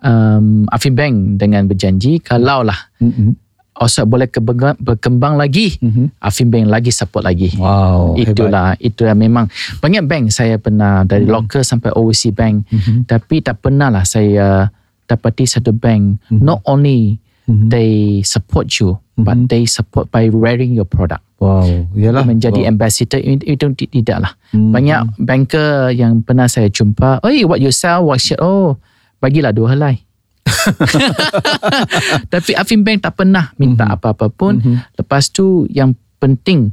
[0.00, 3.36] um, Afin Bank dengan berjanji kalaulah Mhm.
[3.80, 6.20] Osat boleh kebega- berkembang lagi, Mhm.
[6.20, 7.56] Afin Bank lagi support lagi.
[7.56, 8.36] Wow, hebat.
[8.36, 9.48] itulah itulah memang
[9.80, 11.32] banyak bank saya pernah dari Mhm.
[11.32, 13.08] local sampai overseas bank Mhm.
[13.08, 14.68] tapi tak pernah lah saya
[15.08, 16.44] dapati satu bank Mhm.
[16.44, 17.16] not only
[17.48, 17.72] Mhm.
[17.72, 19.48] they support you but Mhm.
[19.48, 22.20] they support by wearing your product Wow, yalah.
[22.22, 22.68] menjadi wow.
[22.68, 24.70] ambassador itu, itu tidak lah Mhm.
[24.70, 28.76] banyak banker yang pernah saya jumpa, oh what you sell, what shit, oh
[29.18, 30.04] bagilah dua helai.
[32.32, 33.94] Tapi Afin Bank tak pernah minta Mhm.
[33.98, 34.58] apa-apa pun.
[34.58, 34.96] Mhm.
[34.98, 36.72] Lepas tu yang penting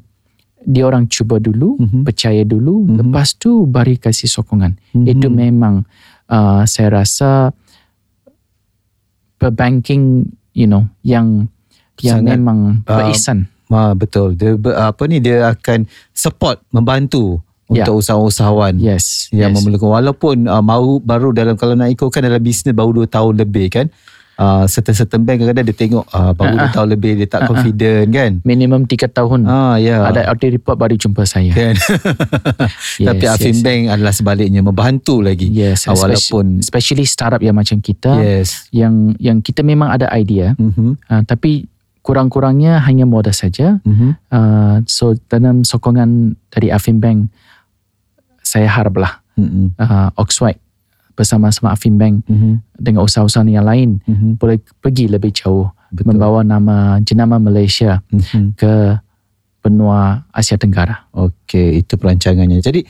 [0.67, 2.03] dia orang cuba dulu, Mhm.
[2.03, 2.95] percaya dulu, Mhm.
[2.99, 4.75] lepas tu bari kasih sokongan.
[4.91, 5.05] Mhm.
[5.07, 5.87] Itu memang
[6.27, 7.55] uh, saya rasa
[9.37, 11.47] perbanking you know yang
[12.01, 13.47] yang Sangat, memang uh, berihsan.
[13.67, 14.35] Ah betul.
[14.35, 17.83] Dia apa ni dia akan support membantu Ya.
[17.83, 19.27] untuk usahawan-usahawan yes.
[19.29, 19.59] yang yes.
[19.59, 23.67] memerlukan walaupun uh, baru baru dalam kalau nak ikutkan dalam bisnes baru 2 tahun lebih
[23.69, 23.87] kan.
[24.37, 28.05] Uh, certain-certain bank kadang-kadang dia tengok uh, baru Ah, 2 tahun lebih dia tak confident
[28.07, 28.31] kan.
[28.45, 29.39] minimum 3 tahun.
[29.43, 30.05] Ah ya.
[30.05, 31.49] Ada audit report baru jumpa saya.
[31.49, 31.73] kan.
[33.09, 33.65] Tapi Yes, Afin yes.
[33.65, 35.49] Bank adalah sebaliknya membantu lagi.
[35.49, 38.69] Yes, Ah, walaupun especially startup yang macam kita yes.
[38.69, 41.01] yang yang kita memang ada idea Mhm.
[41.03, 41.65] uh, tapi
[42.01, 43.81] kurang-kurangnya hanya modal saja.
[43.83, 44.09] Mhm.
[44.29, 47.27] Uh, so dalam sokongan dari Afin Bank
[48.47, 49.75] saya haraplah Mhm.
[49.77, 50.63] uh, Oxwhite
[51.13, 52.63] bersama-sama Afin Bank Mhm.
[52.79, 54.39] dengan usaha-usaha yang lain Mhm.
[54.39, 56.15] boleh pergi lebih jauh Betul.
[56.15, 58.55] membawa nama jenama Malaysia Mhm.
[58.55, 58.73] ke
[59.59, 61.11] benua Asia Tenggara.
[61.11, 62.63] Okey, itu perancangannya.
[62.63, 62.87] Jadi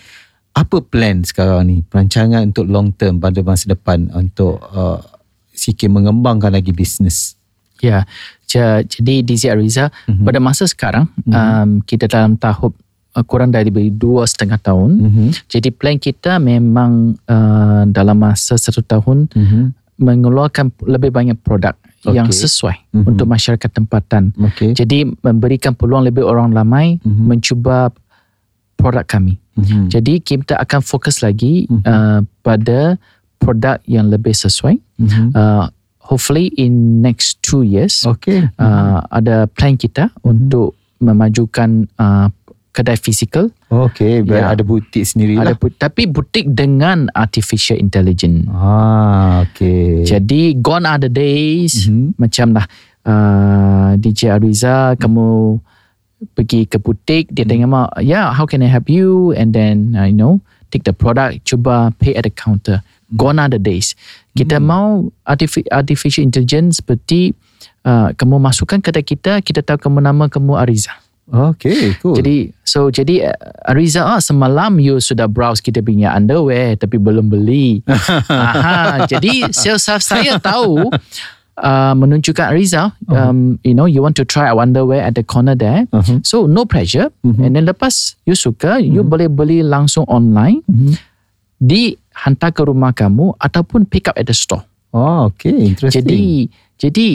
[0.54, 1.78] apa plan sekarang ni?
[1.82, 5.02] Perancangan untuk long term pada masa depan untuk uh,
[5.52, 7.34] sikit mengembangkan lagi bisnes.
[7.78, 8.06] Ya,
[8.46, 10.26] ja- jadi DZ Ariza Mhm.
[10.26, 12.74] pada masa sekarang um, kita dalam tahap
[13.18, 14.92] uh, kurang dari dua setengah tahun.
[15.02, 15.28] Mhm.
[15.50, 19.62] Jadi plan kita memang uh, dalam masa satu tahun Mhm.
[19.98, 21.74] mengeluarkan lebih banyak produk
[22.06, 22.14] Okey.
[22.14, 23.06] yang sesuai Mhm.
[23.10, 24.30] untuk masyarakat tempatan.
[24.38, 24.78] Okey.
[24.78, 27.26] Jadi memberikan peluang lebih orang ramai Mhm.
[27.26, 27.90] mencuba
[28.78, 29.42] produk kami.
[29.58, 29.90] Mhm.
[29.90, 31.82] Jadi kita akan fokus lagi Mhm.
[31.82, 33.02] uh, pada
[33.42, 34.78] produk yang lebih sesuai.
[35.02, 35.34] Mhm.
[35.34, 35.66] Uh,
[35.98, 38.46] hopefully in next two years Okey.
[38.62, 40.30] uh, ada plan kita Mhm.
[40.30, 42.30] untuk memajukan uh,
[42.78, 43.50] kedai fizikal.
[43.68, 44.54] Okey, Ya.
[44.54, 45.42] ada butik sendirilah.
[45.42, 48.46] Ada but, tapi butik dengan artificial intelligence.
[48.48, 50.06] Ah, okey.
[50.06, 52.14] Jadi gone are the days Mhm.
[52.22, 52.70] macam lah
[53.02, 55.58] uh, DJ Ariza kamu
[56.34, 60.10] pergi ke butik dia tanya mak yeah how can I help you and then uh,
[60.10, 60.42] you know
[60.74, 62.82] take the product cuba pay at the counter
[63.14, 63.94] gone are the days
[64.34, 67.38] kita mau artifi- artificial intelligence seperti
[67.86, 72.16] uh, kamu masukkan kedai kita kita tahu kamu nama kamu Ariza Okey, cool.
[72.16, 77.28] jadi so jadi uh, Ariza ah semalam you sudah browse kita punya underwear tapi belum
[77.28, 77.84] beli.
[78.32, 80.88] Aha, jadi sales staff saya tahu
[81.60, 85.52] uh, menunjukkan Ariza um, you know you want to try our underwear at the corner
[85.52, 85.84] there.
[85.92, 86.24] Uh-huh.
[86.24, 87.44] So no pressure Mhm.
[87.44, 90.96] and then lepas you suka you boleh beli langsung online Mhm.
[91.60, 94.64] dihantar ke rumah kamu ataupun pick up at the store.
[94.96, 96.08] Oh, okey, interesting.
[96.08, 96.24] Jadi
[96.80, 97.08] jadi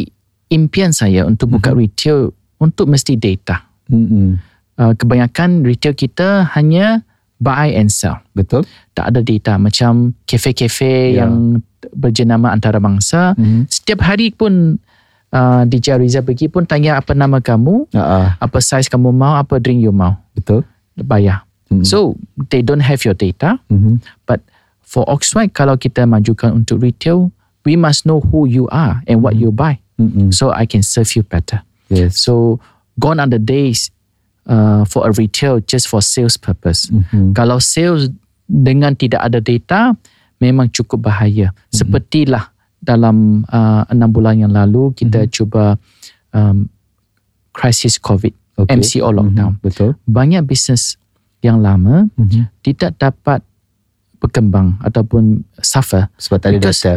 [0.52, 2.28] impian saya untuk buka retail
[2.60, 3.71] untuk mesti data.
[3.92, 4.40] Mhm.
[4.80, 7.04] uh, kebanyakan retail kita hanya
[7.36, 8.18] buy and sell.
[8.32, 8.64] betul.
[8.96, 11.26] Tak ada data macam kafe-kafe Ya.
[11.26, 11.60] yang
[11.92, 13.34] berjenama antarabangsa.
[13.36, 13.66] Mhm.
[13.68, 14.78] Setiap hari pun
[15.34, 19.58] uh, DJ Riza pergi pun tanya apa nama kamu, ah, apa size kamu mau, apa
[19.58, 20.16] drink you mau.
[20.32, 20.62] betul.
[20.96, 21.44] Bayar.
[21.68, 21.84] Mhm.
[21.84, 22.16] So,
[22.52, 23.58] they don't have your data.
[23.68, 24.00] Mhm.
[24.24, 24.40] But
[24.80, 27.32] for Oxwhite, kalau kita majukan untuk retail,
[27.64, 29.80] we must know who you are and what you buy.
[29.98, 30.30] Mhm.
[30.32, 31.64] So, I can serve you better.
[31.92, 32.16] Yes.
[32.16, 32.56] So
[32.98, 33.88] gone are the days
[34.48, 36.90] uh, for a retail just for sales purpose.
[36.90, 37.32] Mhm.
[37.32, 38.10] Kalau sales
[38.48, 39.96] dengan tidak ada data
[40.42, 41.54] memang cukup bahaya.
[41.70, 42.50] Sepertilah
[42.82, 45.78] dalam uh, enam bulan yang lalu kita cuba
[46.34, 46.66] um,
[47.54, 48.74] crisis COVID, Okey.
[48.74, 49.56] MCO lockdown.
[49.56, 49.62] Mhm.
[49.62, 49.90] Betul.
[50.10, 50.98] Banyak bisnes
[51.46, 52.50] yang lama Mhm.
[52.62, 53.40] tidak dapat
[54.18, 56.06] berkembang ataupun suffer.
[56.18, 56.94] Sebab tak ada data.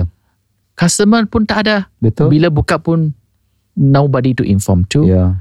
[0.76, 1.88] Customer pun tak ada.
[2.04, 2.30] Betul.
[2.30, 3.16] Bila buka pun
[3.74, 5.08] nobody to inform to.
[5.08, 5.40] Ya.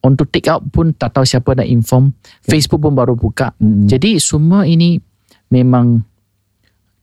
[0.00, 2.16] Untuk take out pun tak tahu siapa nak inform.
[2.44, 3.52] Facebook pun baru buka.
[3.60, 3.86] Mm.
[3.88, 4.96] Jadi semua ini
[5.52, 6.00] memang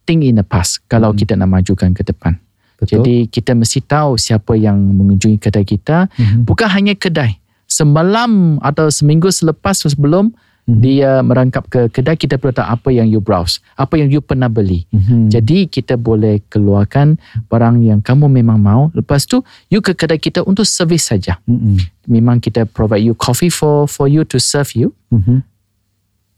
[0.07, 2.39] thing in the past kalau kita nak majukan ke depan.
[2.77, 3.01] Betul.
[3.01, 6.07] Jadi kita mesti tahu siapa yang mengunjungi kedai kita.
[6.13, 6.45] Mhm.
[6.45, 7.41] Bukan hanya kedai.
[7.67, 10.31] Semalam atau seminggu selepas sebelum
[10.67, 10.80] Mhm.
[10.84, 13.63] dia merangkap ke kedai kita perlu tahu apa yang you browse.
[13.80, 14.84] Apa yang you pernah beli.
[14.91, 15.32] Mhm.
[15.32, 17.15] Jadi kita boleh keluarkan
[17.47, 18.91] barang yang kamu memang mau.
[18.91, 19.39] Lepas tu
[19.71, 21.80] you ke kedai kita untuk servis saja Mhm.
[22.12, 24.91] memang kita provide you coffee for for you to serve you.
[25.08, 25.47] Mhm.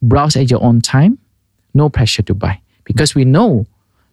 [0.06, 1.18] Browse at your own time,
[1.74, 3.66] no pressure to buy because we know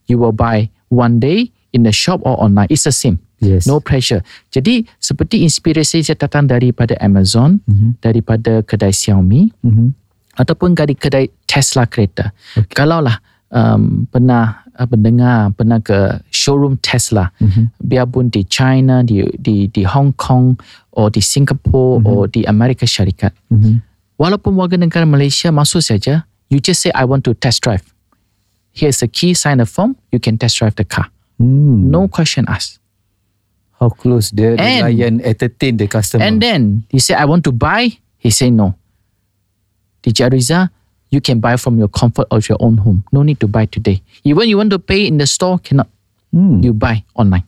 [0.08, 2.72] you will buy one day in the shop or online.
[2.72, 3.20] It's the same.
[3.36, 3.68] Yes.
[3.68, 4.24] No pressure.
[4.48, 8.00] Jadi seperti inspirasi saya datang daripada Amazon, Mhm.
[8.00, 10.05] daripada kedai Xiaomi Mhm.
[10.36, 12.30] Ataupun dari kedai Tesla kereta.
[12.56, 12.68] Okay.
[12.76, 13.18] Kalaulah
[13.50, 17.72] um, pernah uh, mendengar pernah ke showroom Tesla, Mhm.
[17.80, 20.60] biarpun di China, di di di Hong Kong,
[20.92, 22.06] or di Singapore, Mhm.
[22.06, 23.32] or di Amerika Syarikat.
[23.48, 23.80] Mhm.
[24.16, 27.84] Walaupun warga negara Malaysia masuk saja, you just say I want to test drive.
[28.72, 31.08] Here's the key, sign a form, you can test drive the car.
[31.40, 31.88] Hmm.
[31.92, 32.80] No question asked.
[33.76, 36.24] How close dia And- layan entertain the customer.
[36.24, 38.72] And then he say I want to buy, he say no.
[40.06, 40.70] Di Jariza,
[41.10, 43.02] you can buy from your comfort of your own home.
[43.10, 43.98] No need to buy today.
[44.22, 45.90] Even you want to pay in the store, cannot.
[46.30, 46.62] Hmm.
[46.62, 47.42] You buy online.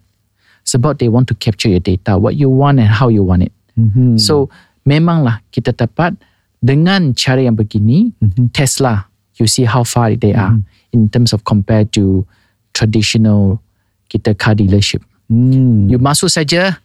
[0.68, 3.52] sebab they want to capture your data, what you want and how you want it.
[3.72, 4.20] Mhm.
[4.20, 4.52] So
[4.84, 6.12] memanglah kita dapat
[6.60, 8.52] dengan cara yang begini Mhm.
[8.52, 9.08] Tesla
[9.40, 10.60] you see how far they are
[10.92, 12.28] in terms of compared to
[12.76, 13.64] traditional
[14.12, 15.00] kita car dealership.
[15.32, 15.88] Hmm.
[15.88, 16.76] You masuk saja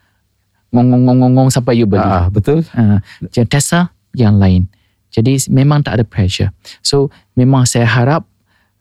[0.72, 2.08] ngong-ngong-ngong sampai you beli.
[2.08, 2.64] Ah, betul.
[2.72, 3.04] Uh,
[3.52, 4.72] Tesla yang lain.
[5.14, 6.50] Jadi memang tak ada pressure.
[6.82, 8.26] So memang saya harap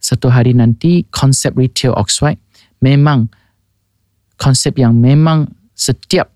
[0.00, 2.40] satu hari nanti konsep retail Oxwhite
[2.82, 3.30] memang
[4.34, 6.32] konsep yang memang setiap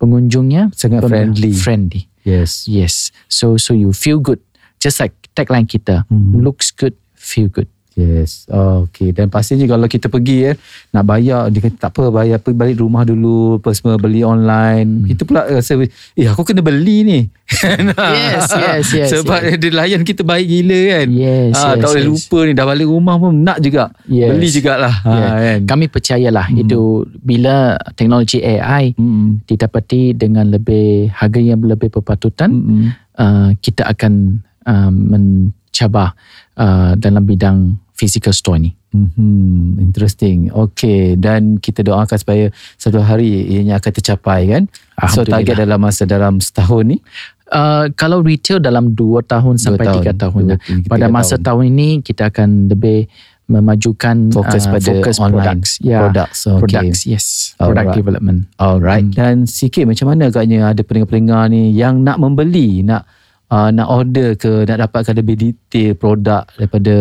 [0.00, 1.52] pengunjungnya Sangat friendly.
[1.52, 2.02] Friendly.
[2.24, 2.64] Yes.
[2.64, 3.12] Yes.
[3.28, 4.40] So so you feel good.
[4.80, 6.40] Just like tagline kita, Mhm.
[6.40, 7.68] looks good, feel good.
[7.96, 8.44] Yes.
[8.52, 9.08] Oh, okay.
[9.08, 10.56] Dan pastinya kalau kita pergi eh,
[10.92, 14.84] nak bayar, dia kata tak apa, bayar pergi balik rumah dulu, apa semua beli online.
[14.84, 15.06] Hmm.
[15.08, 17.20] Kita pula rasa, eh aku kena beli ni.
[17.96, 19.56] Yes, yes, yes, Sebab yes.
[19.56, 21.08] dia layan kita baik gila kan.
[21.08, 22.10] Yes, Ah, yes, tak boleh yes.
[22.12, 23.84] lupa ni, dah balik rumah pun nak juga.
[24.04, 24.28] Yes.
[24.28, 24.94] Beli jugalah.
[25.00, 25.16] Yeah.
[25.16, 25.58] Ha, kan.
[25.64, 26.80] Kami percayalah itu
[27.24, 29.40] bila teknologi AI Hmm.
[29.48, 32.88] didapati dengan lebih harga yang lebih berpatutan, Hmm.
[33.16, 36.12] uh, kita akan uh, mencabar
[36.60, 37.58] uh, dalam bidang
[37.96, 38.70] physical store ni.
[38.92, 40.48] Hmm, interesting.
[40.52, 42.44] Okay, dan kita doakan supaya
[42.76, 44.68] satu hari ianya akan tercapai kan.
[45.12, 46.98] So target dalam masa dalam setahun ni.
[47.46, 50.02] Uh, kalau retail dalam 2 tahun sampai tahun.
[50.18, 50.42] 3 tahun.
[50.42, 51.46] Dua, Dua, tiga Pada masa tahun.
[51.46, 53.06] tahun ini kita akan lebih
[53.46, 55.72] memajukan Fokus uh, pada fokus online products.
[55.78, 56.60] Yeah, products, okay.
[56.66, 57.00] products.
[57.06, 57.94] Yes, product Alright.
[57.94, 58.38] development.
[58.58, 59.06] Alright.
[59.14, 63.06] Dan sikit macam mana agaknya ada pendengar-pendengar ni yang nak membeli, nak
[63.50, 66.94] uh, nak order ke, nak dapatkan lebih detail produk daripada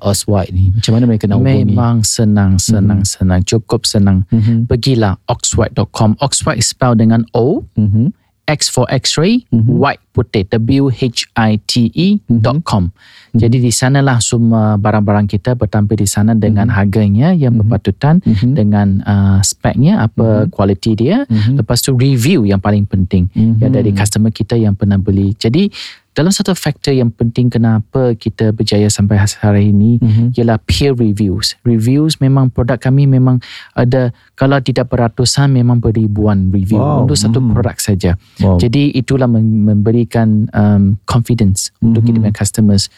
[0.00, 0.72] uh, Oswhite ni.
[0.74, 1.72] Macam mana mereka nak hubungi?
[1.72, 3.40] Memang senang, senang, senang.
[3.44, 4.24] Cukup senang.
[4.32, 4.66] Mhm.
[4.68, 6.16] Pergilah oxwhite.com.
[6.20, 8.12] Oxwhite is spelled dengan O, Mhm.
[8.46, 9.66] X for X-ray, Mhm.
[9.66, 12.94] white putih, W-H-I-T-E E dot com.
[13.34, 13.38] Mhm.
[13.42, 18.50] Jadi di sanalah semua barang-barang kita bertampil di sana dengan harganya yang berpatutan, Mhm.
[18.54, 21.26] dengan uh, speknya, apa kualiti dia.
[21.26, 21.58] Mhm.
[21.60, 23.60] Lepas tu review yang paling penting Mhm.
[23.60, 25.34] yang dari customer kita yang pernah beli.
[25.36, 25.68] Jadi
[26.16, 30.32] dalam satu faktor yang penting kenapa kita berjaya sampai hari ini Mhm.
[30.32, 31.60] ialah peer reviews.
[31.60, 33.44] Reviews memang produk kami memang
[33.76, 37.04] ada kalau tidak beratusan memang beribuan review Wow.
[37.04, 37.52] untuk satu Mhm.
[37.52, 38.10] produk saja.
[38.40, 38.56] Wow.
[38.56, 42.06] Jadi itulah mem- memberikan um, confidence untuk Mhm.
[42.08, 42.88] kita punya customers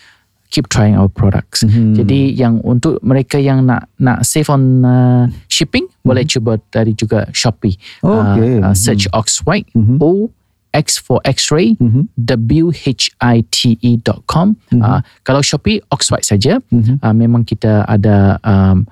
[0.49, 1.61] keep trying our products.
[1.67, 1.99] Mhm.
[1.99, 7.27] Jadi yang untuk mereka yang nak nak save on uh, shipping boleh cuba dari juga
[7.35, 7.77] Shopee.
[8.01, 8.09] Mhm.
[8.09, 8.53] Okay.
[8.63, 9.99] Uh, uh, search Oxwhite Mhm.
[9.99, 10.31] O
[10.71, 12.09] X for X-ray Mhm.
[13.29, 14.81] W-H-I-T-E.com Mhm.
[14.83, 17.01] uh, Kalau Shopee Oxwhite saja Mhm.
[17.01, 18.85] uh, Memang kita ada um,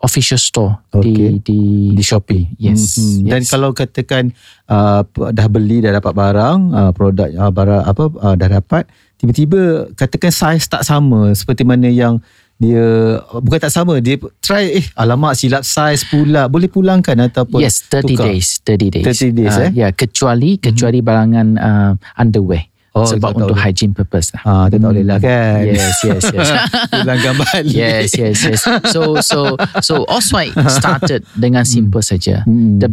[0.00, 1.12] Official store Okay.
[1.12, 1.60] di, di
[1.92, 2.48] di Shopee.
[2.56, 3.28] Yes, Mhm.
[3.28, 3.52] Dan yes.
[3.52, 4.32] kalau katakan
[4.64, 8.88] uh, dah beli dah dapat barang, uh, produk uh, barang apa uh, dah dapat,
[9.20, 12.16] tiba-tiba katakan saiz tak sama seperti mana yang
[12.60, 12.84] dia
[13.32, 18.04] bukan tak sama dia try eh alamak silap saiz pula boleh pulangkan ataupun Yes 30
[18.04, 18.28] tukar?
[18.28, 19.70] days 30 days 30 days, uh, eh?
[19.72, 23.70] Ya kecuali Kecuali barangan uh, Underwear Oh, Sebab untuk boleh.
[23.70, 25.62] hygiene purpose lah Ah, tak boleh lah kan.
[25.62, 26.50] Yes yes yes
[26.90, 27.70] Pulangkan balik.
[27.80, 28.60] Yes, yes, yes.
[28.90, 32.42] So, so, so Oswald started dengan simple saja.
[32.42, 32.82] Hmm.
[32.82, 32.90] The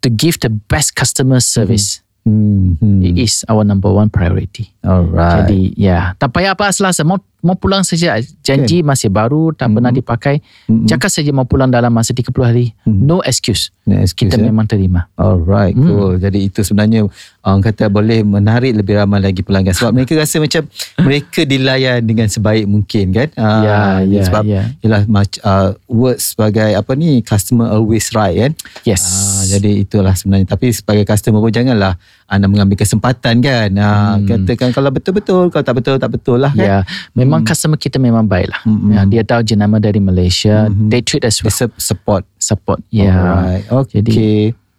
[0.00, 2.76] to give the best customer service Hmm.
[2.78, 3.00] hmm.
[3.00, 4.70] it is our number one priority.
[4.86, 5.48] Alright.
[5.50, 8.16] Jadi, ya, tak payah apa selasa mau mau pulang saja.
[8.40, 10.40] Janji masih baru, tak pernah dipakai.
[10.64, 10.84] Hmm.
[10.84, 12.72] Cakap saja mau pulang dalam masa 30 hari.
[12.84, 13.72] No excuse.
[13.82, 14.46] No excuse, Kita eh?
[14.46, 15.08] memang terima.
[15.14, 15.84] Alright, Hmm.
[15.84, 16.12] cool.
[16.16, 17.08] Jadi itu sebenarnya
[17.40, 20.62] orang kata boleh menarik lebih ramai lagi pelanggan sebab mereka rasa macam
[21.00, 23.28] mereka dilayan dengan sebaik mungkin kan.
[23.34, 24.62] Ah, Ya, ya, sebab ya.
[24.80, 25.02] ialah
[25.42, 28.52] uh, words sebagai apa ni customer always right kan.
[28.84, 29.02] Yes.
[29.02, 31.96] Ah, jadi itulah sebenarnya tapi sebagai customer pun janganlah
[32.30, 33.68] anda mengambil kesempatan kan.
[33.74, 36.62] Ah, katakan kalau betul-betul, kalau tak betul tak betul lah kan.
[36.62, 36.70] Hmm.
[36.70, 36.78] Ya,
[37.12, 38.62] memang customer kita memang baik lah.
[38.62, 40.70] Hmm, Ya, dia tahu jenama dari Malaysia.
[40.70, 42.22] They treat us with su- support.
[42.38, 42.78] support.
[42.88, 43.10] Ya.
[43.10, 43.64] Alright.
[43.66, 43.98] Okay.
[43.98, 44.30] Jadi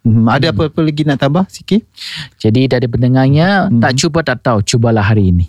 [0.02, 1.78] Hmm, ada apa-apa lagi nak tambah sikit?
[2.34, 3.78] Jadi dari pendengarnya Hmm.
[3.78, 5.46] tak cuba tak tahu, cubalah hari ini.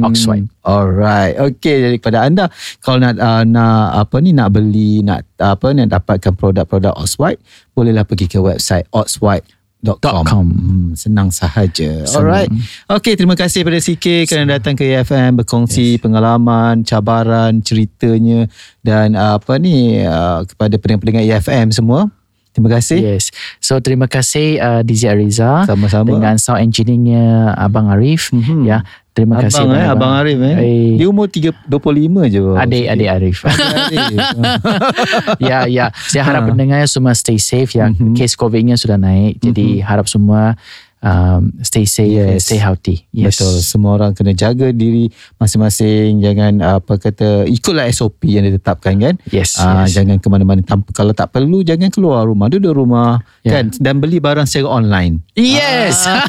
[0.00, 0.48] Oxwhite.
[0.64, 1.36] Alright.
[1.36, 2.48] Okay, jadi kepada anda
[2.80, 7.36] kalau nak uh, nak apa ni nak beli nak apa nak dapatkan produk-produk Oxwhite,
[7.70, 9.60] bolehlah pergi ke website oxwhite.com.
[9.82, 10.46] com.
[10.46, 12.06] Hmm, senang sahaja.
[12.06, 12.22] Senang.
[12.22, 12.50] Alright.
[12.86, 18.46] Okay, terima kasih pada CK kerana datang ke EFM berkongsi pengalaman, cabaran, ceritanya
[18.86, 22.06] dan uh, apa ni uh, kepada pendengar-pendengar EFM semua.
[22.52, 23.00] Terima kasih.
[23.00, 23.32] Yes.
[23.58, 26.04] So terima kasih uh, DJ Ariza Sama-sama.
[26.06, 28.28] dengan sound engineer Abang Arif.
[28.28, 28.62] Mhm.
[28.62, 30.56] Ya, terima kasih Abang eh, Abang Arif eh.
[30.56, 31.72] Eh, Dia umur 3, 25
[32.28, 32.40] je.
[32.54, 33.38] adik adik Arif.
[33.42, 34.20] Adik.
[35.48, 35.88] ya ya.
[36.06, 36.48] Saya harap Ha.
[36.48, 37.88] pendengarnya semua stay safe ya.
[37.88, 38.12] Mhm.
[38.12, 39.40] Case COVID-nya sudah naik.
[39.40, 40.52] Jadi harap semua
[41.02, 42.46] um, stay safe and Yes.
[42.46, 43.06] stay healthy.
[43.10, 43.36] Yes.
[43.36, 43.58] Betul.
[43.60, 46.18] Semua orang kena jaga diri masing-masing.
[46.18, 49.14] Jangan apa kata ikutlah SOP yang ditetapkan kan.
[49.28, 49.94] Yes, Ah, yes.
[49.94, 52.46] Jangan ke mana-mana tanpa kalau tak perlu jangan keluar rumah.
[52.46, 53.60] Duduk rumah Yeah.
[53.60, 55.20] kan dan beli barang secara online.
[55.34, 56.06] Yes.
[56.06, 56.22] Ah,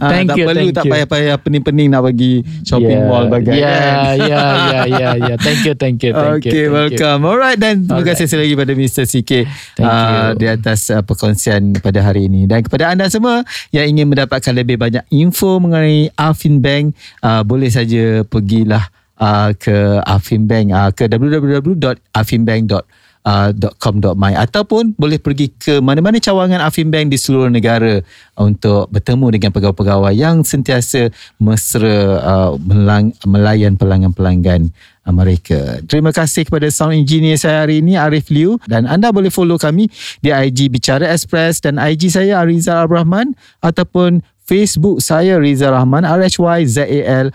[0.12, 0.92] Thank tak you, perlu thank tak you.
[0.92, 2.32] payah-payah pening-pening nak pergi
[2.62, 4.16] shopping yeah, mall bagai yeah, kan.
[4.16, 5.36] yeah, yeah, yeah, yeah.
[5.36, 6.40] Thank you, thank you, thank you.
[6.40, 6.66] okay, thank you.
[6.72, 7.20] welcome.
[7.22, 9.04] Alright dan terima kasih sekali lagi pada Mr.
[9.04, 9.30] CK
[9.76, 10.40] Thank ah, you.
[10.40, 12.46] di atas uh, perkongsian pada hari ini.
[12.46, 13.42] Dan kepada anda semua
[13.74, 18.86] yang ingin mendapatkan lebih banyak info mengenai Afin Bank, uh, boleh saja pergilah
[19.20, 22.84] uh, ke Afin Bank uh, ke www.afinbank.com
[23.26, 27.98] uh, ataupun boleh pergi ke mana-mana cawangan Afin Bank di seluruh negara
[28.38, 31.10] untuk bertemu dengan pegawai-pegawai yang sentiasa
[31.42, 34.70] mesra uh, melang, melayan pelanggan-pelanggan
[35.14, 35.82] mereka.
[35.86, 39.86] Terima kasih kepada sound engineer saya hari ini Arif Liu dan anda boleh follow kami
[40.22, 47.34] di IG Bicara Express dan IG saya Arizal Abrahman ataupun Facebook saya Rizal Rahman R-H-Y-Z-A-L-R-A-H-M-A-N